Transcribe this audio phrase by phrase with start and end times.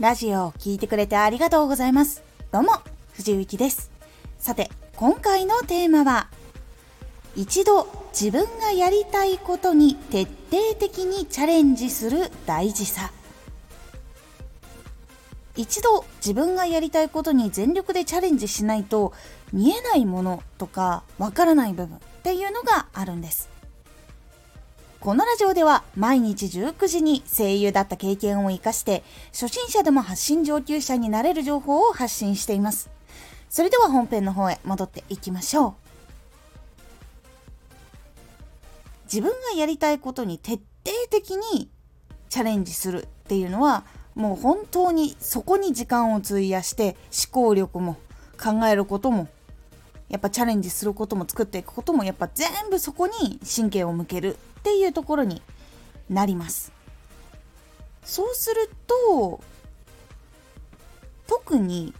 [0.00, 2.22] ラジオを聴いてくれてありがとうございます。
[2.50, 2.72] どうも、
[3.12, 3.90] 藤幸です。
[4.38, 6.30] さて、今回のテーマは、
[7.36, 7.86] 一度
[8.18, 13.12] 自分がやりたいことに徹底的にチャレンジする大事さ。
[15.54, 19.12] 一度自分がやりたいことに全力でチャレンジしないと
[19.52, 23.49] 見えないものとかわからない部分っていうのがあるんです。
[25.00, 32.90] このラジオでは毎日19時に声優だった経験を活かして初心者でも発信上級者になれる情報を発信しています。
[33.48, 35.74] それでは本編の方へ戻っていきましょう。
[39.04, 40.62] 自分がやりたいことに徹底
[41.08, 41.70] 的に
[42.28, 47.96] チャレンジするっていうのはもう本当にそこに時間を費やして思考力も
[48.38, 49.28] 考えることも
[50.10, 55.40] やっぱチャレンジすることも作っていくこともやっぱ全部そこに神経を向けるっていうところに
[56.10, 56.72] なります。
[58.04, 59.40] そうすると
[61.28, 61.94] 特に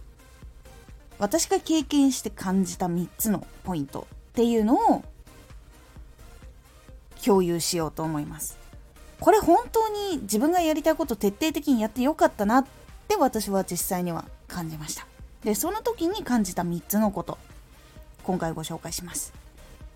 [1.19, 5.03] 私が経験して感じた3つのポイントっていうのを
[7.23, 8.57] 共有しようと思います。
[9.21, 12.65] これ本当に自分がやりたいこと徹底的にやってよかったなっ
[13.07, 15.07] て私は実際には感じました。
[15.43, 17.37] でその時に感じた3つのこと。
[18.23, 19.33] 今回ご紹介します。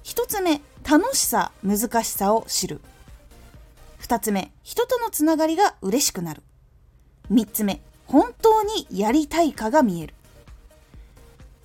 [0.04, 2.82] 1つ目楽しさ難しさを知る。
[4.02, 6.44] 2つ目人とのつながりが嬉しくなる。
[7.32, 10.14] 3つ目本当にやりたいかが見える。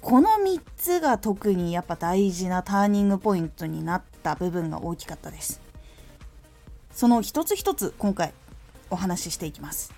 [0.01, 5.61] この3つが特にやっぱ大事なターニングポイントになった部分が大きかったです。
[6.93, 8.33] その一つ一つ今回
[8.89, 9.93] お話ししていきます。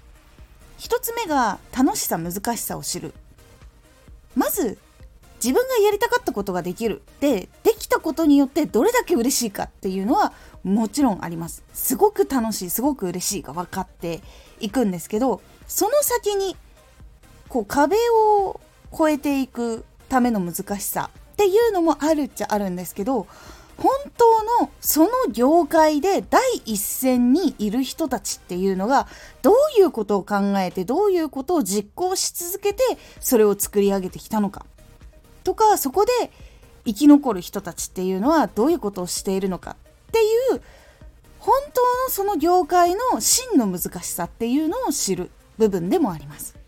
[0.79, 3.15] 1つ目が楽しさ難しさを知る。
[4.35, 4.79] まず
[5.43, 7.03] 自分がやりたかったことができる。
[7.21, 11.65] でできたことによってどれだけ嬉しいかっていうのはもちろんあります。
[11.73, 14.21] すごく楽しいすごく嬉しいが分かって
[14.61, 16.57] いくんですけどその先に
[17.49, 17.97] こう壁
[18.37, 18.61] を
[18.95, 23.27] 越えていくための難しさっていうのもあるっちゃあるんですけど
[23.79, 29.09] 本当のその業界で第一線にいる人たちっていうのが
[29.41, 32.83] どういうことを考えてどういうことを実行し続けて
[33.19, 34.67] それを作り上げてきたのか。
[35.43, 36.13] とかそこで
[36.85, 39.77] 生き残る人たちっていうのはどういうことをしているのか
[40.09, 40.63] っていう
[41.39, 46.63] 本当のその業界の真の難しさっていうのを知る部分でもあります。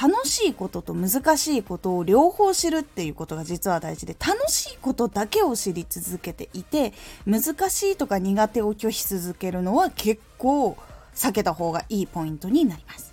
[0.00, 6.92] 楽しいことと難しいことを両方知るっていうことが実は大事で楽しいことだけを知り続けていて
[7.26, 10.76] 難しいとか苦手を拒否続けるのは結構
[11.16, 13.07] 避けた方がいいポイントになります。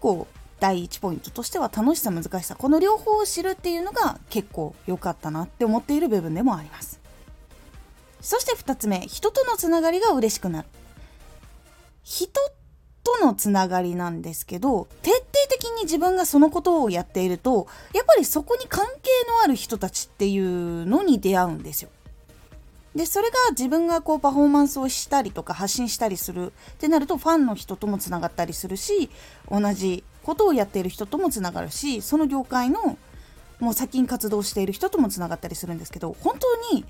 [0.00, 0.26] 構
[0.58, 7.00] 第1ポイントとしては楽しさ難しさこの両方を知るっていうのが結構良かったなって思っている部分でもあります。
[8.20, 10.68] そして2つ目人とのつながりが嬉しくなる。
[12.02, 12.28] 人
[13.02, 21.90] とのつながりなんですけど徹底的に自分がそのことをやっているとやっぱりそこに関係のある人たちっていうのに出会うんですよ。
[22.94, 29.10] でそれが自分がこうパフォーマンスをしたりとか発信したりするってなるとファンの人ともつながったりするし
[29.48, 32.98] 同じことをやっている人ともつながるしその業界の
[33.60, 36.84] もう先に活動している人ともつながったりするんですけど本当に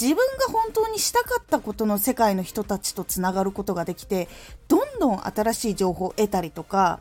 [0.00, 4.28] 自分が本当にしたかったことの世界の人たちとつながることができて
[4.68, 7.00] どんどん新しい情報を得たりとか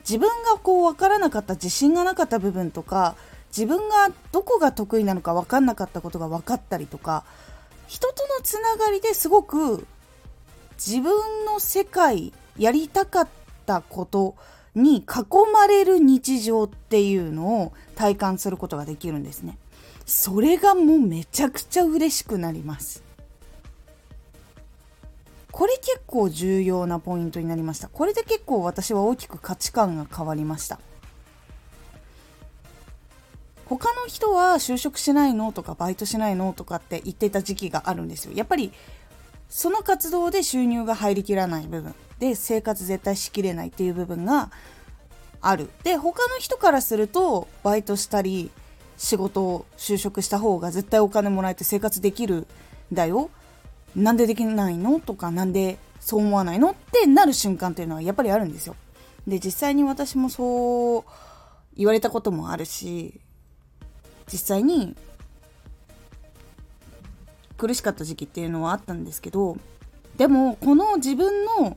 [0.00, 3.16] 自分がこう分からなかった自信がなかった部分とか
[3.48, 7.24] 自分がどこが得意なのか分かんなかったことが分かったりとか
[7.86, 9.86] 人とのつながりですごく
[10.74, 13.28] 自分の世界やりたかっ
[13.64, 14.34] たこと
[14.74, 15.04] に囲
[15.52, 19.58] まれる日常っていうのを体感することができるんですね。
[20.04, 23.02] それがもうめちゃくちゃ嬉しくなります。
[25.50, 27.88] これ結構重要なポイントになりました。
[27.88, 30.78] これで結構私は大きく価値観が変わりました。
[33.68, 38.32] 他の人は就職しないのとかバイトしないのとかって言ってた時期があるんですよ。
[38.34, 38.72] やっぱり
[39.48, 44.50] その活動で収入が入りきらない部分で生活絶対しきれないっていう部分が
[45.40, 45.68] ある。
[45.82, 48.50] で他の人からするとバイトしたり
[48.96, 52.46] 仕事を就職した方が絶対お金もらえて生活できるん
[52.92, 53.30] だよ。
[53.94, 58.76] なんでできないのとかなんでそう思わないのってなる瞬間っていうのはやっぱりあるんですよ。
[59.26, 61.04] で実際に私もそう
[61.76, 63.20] 言われたこともあるし
[64.30, 64.96] 実際に
[67.56, 69.56] 苦しかった時期っていうのはあったんですけど
[70.16, 71.76] でもこの自分の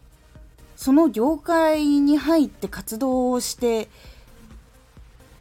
[0.75, 3.89] その業界に入って活動をして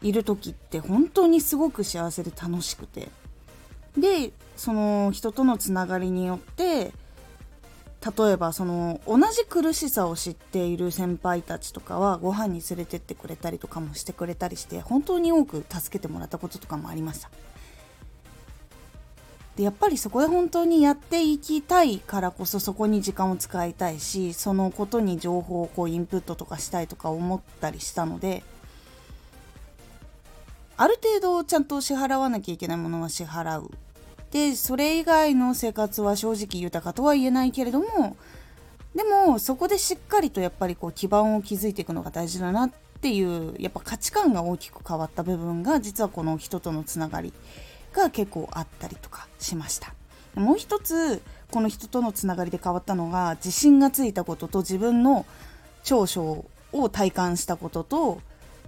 [0.03, 3.09] いる時って本当にすごく幸せで楽しくて。
[3.97, 6.93] でその人とのつながりによって
[8.05, 17.31] 例えばその同じ苦しさを知っている先輩たちとかはご飯に連れてってくれたりとかもしてくれたりして本当に多く助けてもらったこととかもありました
[19.57, 28.45] でやっぱりそこで本当にやっていきたいからこそそこに時間を使いたいしそのことに情報をこうインプットとかしたいとか思ったりしたので
[30.77, 33.69] ある程度ちゃんと支払わなきゃいけないものは支払う。
[34.31, 38.17] でそれ以外の生活は正直豊かとは言えないけれども
[38.95, 42.71] でもそこでしっかりとやっぱりこう基盤を築いていくのが大事だなっ
[43.01, 47.33] ていうやっぱ価値観が大きく変わった部分が実はこの人とのつながり
[47.93, 49.95] が結構あったりとかしました。
[50.35, 55.25] もう一つこの人とのつながりで変わったのが自信がついたことと自分の
[55.83, 58.21] 長所を体感したことと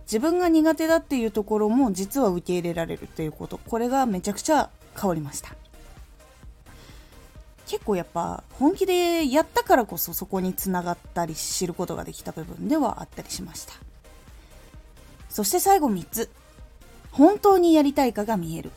[0.03, 3.59] 自分が苦手だっていうところも実は受け入れられるっていうこと。
[3.59, 5.55] これがめちゃくちゃ変わりました。
[7.67, 13.75] 結構やっぱ本気でやったからこそそこにつながったり知ることができた部分ではあったりしました。
[15.29, 16.31] そして最後3つ。
[17.13, 18.73] 本当にやりたいかが見える。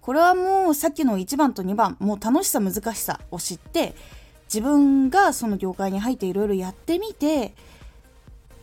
[0.00, 1.96] これはもうさっきの1番と2番。
[1.98, 3.94] もう楽しさ難しさを知って
[4.44, 7.54] 自分がその業界に入っていろいろやってみて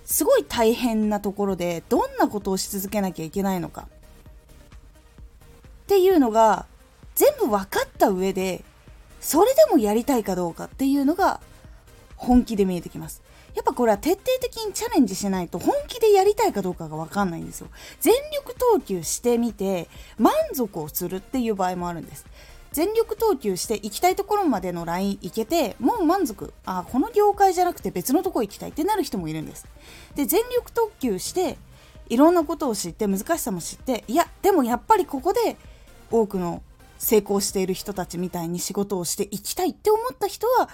[0.03, 3.87] すごい大変なところでどんなことをし続けなきゃいけないのか
[5.83, 6.65] っていうのが
[7.17, 8.63] 全部分かった上で
[9.19, 11.41] それでもやりたいかどうかっていうのが
[12.15, 13.23] 本気で見えてきます。
[13.55, 17.69] やっぱこれは徹底的にチャレンジしないと本気でやりたいかどうかが分かんないんですよ。
[17.99, 22.23] 全力投球してみて満足をするっていう場合もあるんです。
[22.71, 29.65] 全力投球して行きたいところまでのライン行けてもう満足あこの業界じゃなくて別のとこ行きたいってなる人もいるんです。
[30.13, 31.57] で全力投球して
[32.09, 35.57] いろんなことを知って難しさも知っていやでもやっぱりここで
[36.11, 36.61] 多くの
[36.97, 40.69] 成功している人たちみたいに仕事をしていきたいって思った人は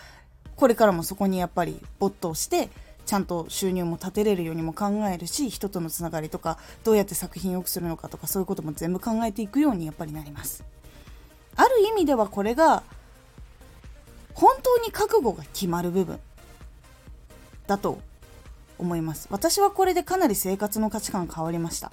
[0.56, 2.70] これからもそこにやっぱり没頭して
[3.06, 10.64] ちゃんと収入も立てれるようにも考えるし人とのつながりとかどうやって作品を良くするのかとかそういうことも全部考えていくようにやっぱりなります。
[11.56, 12.84] ある意味ではこれが
[14.34, 16.20] 本当に覚悟が決まる部分
[17.68, 18.00] だと
[18.80, 19.28] 思います。
[19.30, 21.92] 私はこれでかなり生活の価値観変わりました。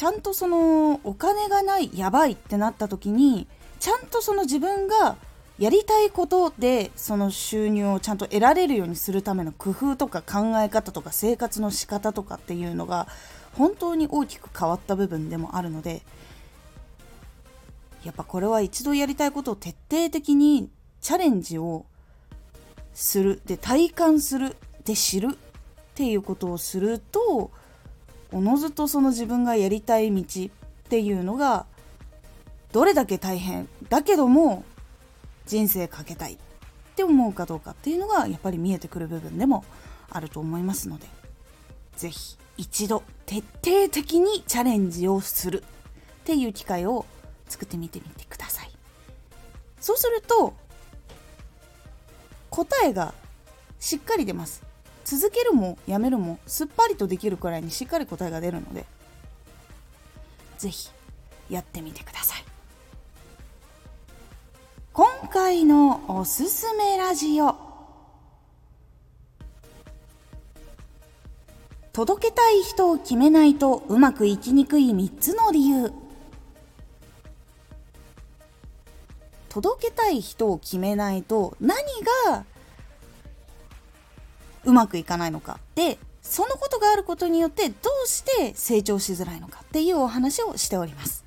[0.00, 3.46] ちゃんとそのお金がないやばいってなった時に
[3.80, 5.18] ちゃんとその自分が
[5.58, 13.08] やりたいことでその収入をちゃんと得られるようにするための工夫とか考え方とか生活の仕方とかっていうのが
[13.58, 16.00] 本当に大きく変わった部分でもあるので
[18.02, 20.70] やっぱこれは一度やりたいことを徹底的に
[21.02, 21.84] チャレンジを
[22.94, 24.56] するで体感する
[24.86, 25.36] で知るっ
[25.94, 27.50] ていうことをすると
[28.32, 30.48] おのずとその自分がやりたい道っ
[30.88, 31.66] ていうのが
[32.72, 34.64] どれだけ大変だけども
[35.46, 36.38] 人生かけたい。
[36.90, 39.64] って思うかどうかっていうのがやっぱり見えてくる部分でも
[40.10, 41.06] あると思いますので
[41.96, 45.64] 是非一度徹底的にチャレンジをするっ
[46.24, 47.06] ていう機会を
[47.48, 48.70] 作ってみてみてください。
[49.80, 50.52] そうすると
[52.50, 53.14] 答えが
[53.78, 54.62] しっかり出ます。
[55.10, 58.84] 続けるもやめるもすっぱりとできるくらいにしっかり答えが出るので
[60.56, 60.90] 是非
[61.48, 62.44] やってみてください。
[64.92, 67.56] 今回のおすすめラジオ。
[71.92, 75.92] 届けたい人を決めないとうまくいきにくい3つの理由。
[79.48, 81.82] 届けたい人を決めないと何
[82.28, 82.44] が
[84.64, 85.58] うまくいかないのか。
[85.74, 87.74] でそのことがあることによってど
[88.04, 91.24] うして成長しづらいのかっていうお話をしております。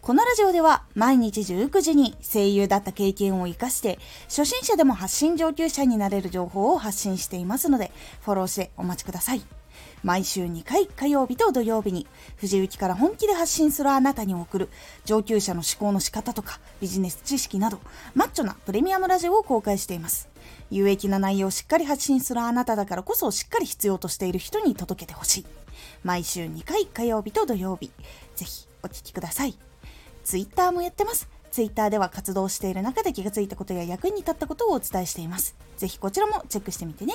[0.00, 7.92] このラジオでは毎日19時に声優だった経験を活かして初心者でも発信上級者になれる情報を発信していますので
[8.22, 9.59] フォローしてお待ちください。
[10.02, 14.68] 毎週2回火曜日と土曜日に藤雪から本気で発信するあなたに送る
[15.04, 17.80] 上級者の思考の仕方とかビジネス知識など
[18.14, 20.28] マッチョなプレミアムラジオを公開しています。
[20.70, 25.46] 有益な内容をしっかり発信するあなただからこそしっかり必要としている人に届けてほしい。
[26.02, 27.90] 毎週2回火曜日と土曜日。
[28.36, 29.54] ぜひお聴きください。
[30.24, 31.28] Twitter もやってます。
[31.50, 35.56] ツイッターでは活動している中で気がついたことや役に立ったことをお伝えしています。
[35.76, 37.14] ぜひこちらもチェックしてみてね。